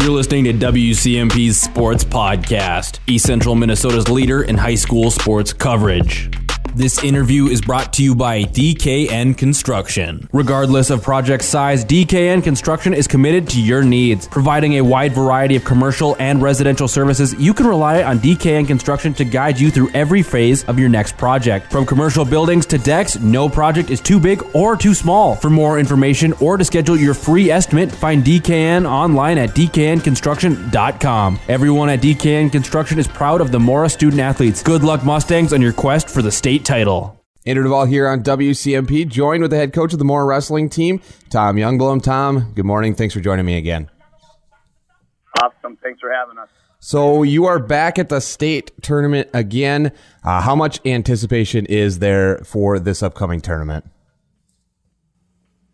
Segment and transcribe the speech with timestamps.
[0.00, 6.30] You're listening to WCMP's Sports Podcast, East Central Minnesota's leader in high school sports coverage.
[6.80, 10.26] This interview is brought to you by DKN Construction.
[10.32, 15.56] Regardless of project size, DKN Construction is committed to your needs, providing a wide variety
[15.56, 17.34] of commercial and residential services.
[17.34, 21.18] You can rely on DKN Construction to guide you through every phase of your next
[21.18, 21.70] project.
[21.70, 25.36] From commercial buildings to decks, no project is too big or too small.
[25.36, 31.40] For more information or to schedule your free estimate, find DKN online at dknconstruction.com.
[31.46, 34.62] Everyone at DKN Construction is proud of the Mora student athletes.
[34.62, 37.20] Good luck Mustangs on your quest for the state title.
[37.46, 41.00] Andrew Duvall here on WCMP, joined with the head coach of the Mora wrestling team,
[41.28, 42.00] Tom Youngblom.
[42.00, 42.94] Tom, good morning.
[42.94, 43.90] Thanks for joining me again.
[45.42, 45.76] Awesome.
[45.82, 46.48] Thanks for having us.
[46.78, 49.90] So you are back at the state tournament again.
[50.22, 53.84] Uh, how much anticipation is there for this upcoming tournament?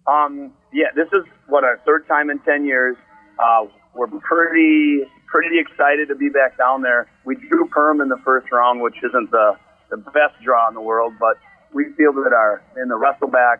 [0.07, 2.97] Um, yeah, this is what our third time in ten years.
[3.39, 7.07] Uh, we're pretty pretty excited to be back down there.
[7.27, 9.57] We drew Perham in the first round, which isn't the
[9.91, 11.37] the best draw in the world, but
[11.73, 13.59] we feel that our in the wrestleback,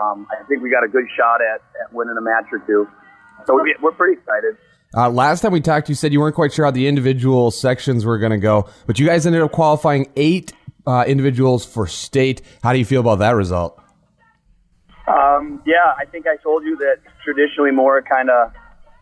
[0.00, 2.88] um, I think we got a good shot at, at winning a match or two.
[3.46, 4.56] So we, we're pretty excited.
[4.96, 8.04] Uh, last time we talked, you said you weren't quite sure how the individual sections
[8.04, 10.52] were going to go, but you guys ended up qualifying eight
[10.86, 12.40] uh, individuals for state.
[12.62, 13.80] How do you feel about that result?
[15.08, 18.52] Um, yeah, I think I told you that traditionally Mora kind of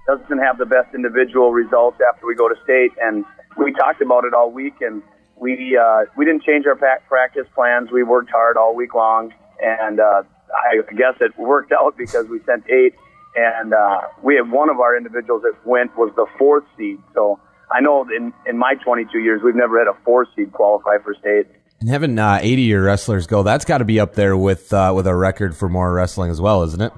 [0.07, 3.25] doesn't have the best individual results after we go to state, and
[3.57, 5.03] we talked about it all week, and
[5.37, 7.91] we uh, we didn't change our practice plans.
[7.91, 9.33] We worked hard all week long,
[9.63, 12.95] and uh, I guess it worked out because we sent eight,
[13.37, 16.99] and uh, we had one of our individuals that went was the fourth seed.
[17.15, 20.99] So I know in in my 22 years we've never had a four seed qualify
[21.03, 21.47] for state.
[21.81, 24.93] And having uh, 80 year wrestlers go, that's got to be up there with uh,
[24.95, 26.93] with a record for Mora wrestling as well, isn't it?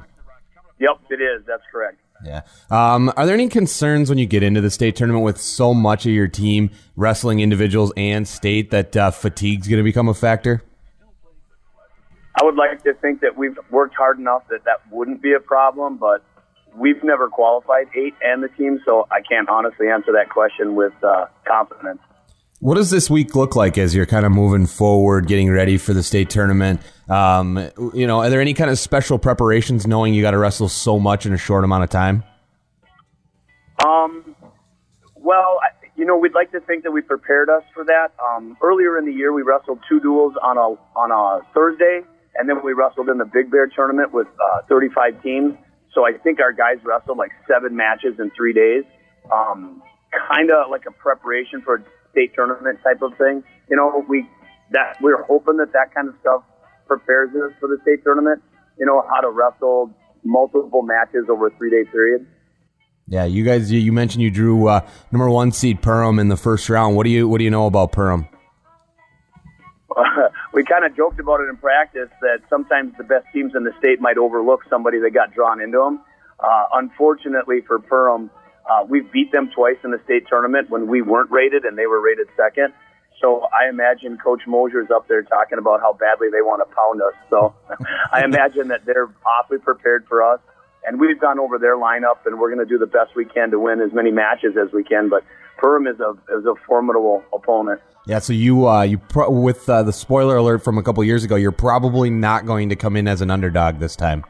[0.78, 1.42] Yep, it is.
[1.46, 1.98] That's correct.
[2.24, 2.42] Yeah.
[2.70, 6.06] Um, are there any concerns when you get into the state tournament with so much
[6.06, 10.62] of your team wrestling individuals and state that uh, fatigue's going to become a factor?
[12.40, 15.40] I would like to think that we've worked hard enough that that wouldn't be a
[15.40, 16.22] problem, but
[16.76, 20.92] we've never qualified eight and the team, so I can't honestly answer that question with
[21.02, 22.00] uh, confidence.
[22.66, 25.94] What does this week look like as you're kind of moving forward, getting ready for
[25.94, 26.80] the state tournament?
[27.08, 30.68] Um, you know, are there any kind of special preparations knowing you got to wrestle
[30.68, 32.24] so much in a short amount of time?
[33.86, 34.34] Um,
[35.14, 35.60] well,
[35.94, 38.08] you know, we'd like to think that we prepared us for that.
[38.20, 42.00] Um, earlier in the year, we wrestled two duels on a on a Thursday,
[42.34, 45.54] and then we wrestled in the Big Bear tournament with uh, 35 teams.
[45.94, 48.82] So I think our guys wrestled like seven matches in three days.
[49.32, 49.84] Um,
[50.28, 51.84] kind of like a preparation for
[52.16, 53.44] state tournament type of thing.
[53.68, 54.26] You know, we
[54.72, 56.42] that we're hoping that that kind of stuff
[56.86, 58.42] prepares us for the state tournament.
[58.78, 59.90] You know, how to wrestle
[60.24, 62.26] multiple matches over a three day period.
[63.08, 64.80] Yeah, you guys, you mentioned you drew uh,
[65.12, 66.96] number one seed Perham in the first round.
[66.96, 68.28] What do you what do you know about Perham?
[70.52, 73.72] we kind of joked about it in practice that sometimes the best teams in the
[73.78, 76.00] state might overlook somebody that got drawn into them.
[76.40, 78.28] Uh, unfortunately for Perham,
[78.70, 81.86] uh, we've beat them twice in the state tournament when we weren't rated and they
[81.86, 82.72] were rated second.
[83.20, 87.00] So I imagine Coach Mosier's up there talking about how badly they want to pound
[87.00, 87.14] us.
[87.30, 87.54] So
[88.12, 90.40] I imagine that they're awfully prepared for us.
[90.86, 93.50] And we've gone over their lineup, and we're going to do the best we can
[93.50, 95.08] to win as many matches as we can.
[95.08, 95.24] But
[95.58, 97.80] Perham is a is a formidable opponent.
[98.06, 101.24] Yeah, so you uh, you pro- with uh, the spoiler alert from a couple years
[101.24, 104.24] ago, you're probably not going to come in as an underdog this time.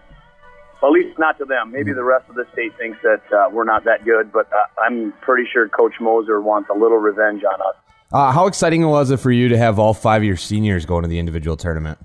[0.87, 1.73] At least not to them.
[1.73, 4.57] Maybe the rest of the state thinks that uh, we're not that good, but uh,
[4.81, 7.75] I'm pretty sure Coach Moser wants a little revenge on us.
[8.13, 11.03] Uh, how exciting was it for you to have all five of your seniors going
[11.03, 11.99] to the individual tournament?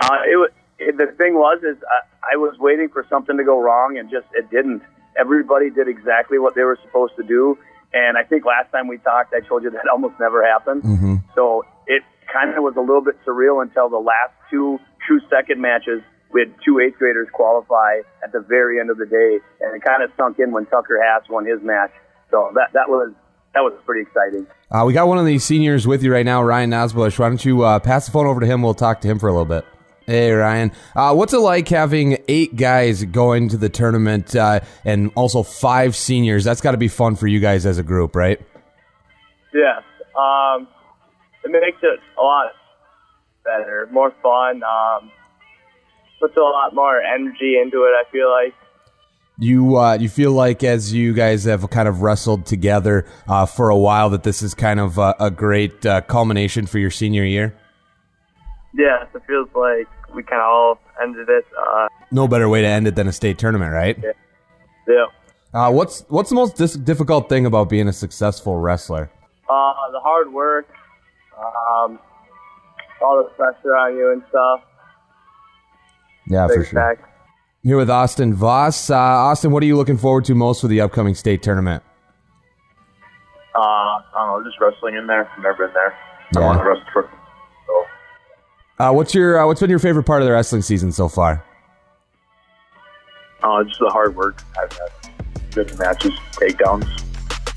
[0.00, 3.60] Uh, it, it, the thing was, is I, I was waiting for something to go
[3.60, 4.82] wrong, and just it didn't.
[5.18, 7.58] Everybody did exactly what they were supposed to do,
[7.92, 10.84] and I think last time we talked, I told you that almost never happened.
[10.84, 11.16] Mm-hmm.
[11.34, 15.60] So it kind of was a little bit surreal until the last two true second
[15.60, 16.02] matches.
[16.32, 19.82] We had two eighth graders qualify at the very end of the day, and it
[19.82, 21.90] kind of sunk in when Tucker Haas won his match.
[22.30, 23.12] So that that was
[23.54, 24.46] that was pretty exciting.
[24.70, 27.18] Uh, we got one of these seniors with you right now, Ryan Nosbush.
[27.18, 28.62] Why don't you uh, pass the phone over to him?
[28.62, 29.64] We'll talk to him for a little bit.
[30.06, 30.72] Hey, Ryan.
[30.94, 35.94] Uh, what's it like having eight guys going to the tournament uh, and also five
[35.94, 36.42] seniors?
[36.44, 38.40] That's got to be fun for you guys as a group, right?
[39.52, 39.82] Yes.
[40.16, 40.66] Um,
[41.44, 42.52] it makes it a lot
[43.44, 44.62] better, more fun.
[44.62, 45.10] Um,
[46.20, 48.54] puts a lot more energy into it, I feel like.
[49.38, 53.70] You uh, you feel like as you guys have kind of wrestled together uh, for
[53.70, 57.24] a while that this is kind of a, a great uh, culmination for your senior
[57.24, 57.56] year.
[58.74, 61.46] Yeah, it feels like we kind of all ended it.
[61.58, 63.98] Uh, No better way to end it than a state tournament, right?
[64.02, 64.12] yeah.
[64.86, 65.06] yeah.
[65.54, 69.10] Uh, what's what's the most dis- difficult thing about being a successful wrestler?
[69.48, 70.68] Uh, the hard work,
[71.38, 71.98] um,
[73.02, 74.60] all the pressure on you and stuff.
[76.30, 76.80] Yeah, for sure.
[76.80, 77.04] fact.
[77.62, 78.88] Here with Austin Voss.
[78.88, 81.82] Uh, Austin, what are you looking forward to most for the upcoming state tournament?
[83.54, 85.28] Uh, I don't know, just wrestling in there.
[85.28, 85.94] I've never been there.
[86.34, 86.40] Yeah.
[86.40, 87.10] I want to wrestle for.
[87.66, 87.84] So,
[88.84, 91.44] Uh, what's your uh, what's been your favorite part of the wrestling season so far?
[93.42, 94.40] uh, just the hard work.
[94.62, 95.12] I've had
[95.52, 96.86] good matches, takedowns.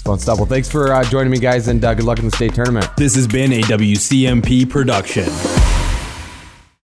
[0.04, 0.38] Fun stuff.
[0.38, 2.90] Well, thanks for uh, joining me, guys, and uh, good luck in the state tournament.
[2.98, 5.30] This has been a WCMP production.